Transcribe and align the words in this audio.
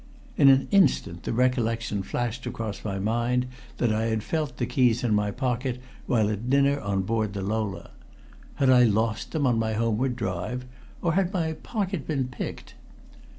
In 0.35 0.49
an 0.49 0.67
instant 0.71 1.21
the 1.21 1.31
recollection 1.31 2.01
flashed 2.01 2.47
across 2.47 2.83
my 2.83 2.97
mind 2.97 3.45
that 3.77 3.93
I 3.93 4.05
had 4.05 4.23
felt 4.23 4.57
the 4.57 4.65
keys 4.65 5.03
in 5.03 5.13
my 5.13 5.29
pocket 5.29 5.79
while 6.07 6.27
at 6.29 6.49
dinner 6.49 6.79
on 6.79 7.03
board 7.03 7.33
the 7.33 7.43
Lola. 7.43 7.91
Had 8.55 8.71
I 8.71 8.81
lost 8.81 9.31
them 9.31 9.45
on 9.45 9.59
my 9.59 9.73
homeward 9.73 10.15
drive, 10.15 10.65
or 11.03 11.13
had 11.13 11.31
my 11.31 11.53
pocket 11.53 12.07
been 12.07 12.29
picked? 12.29 12.73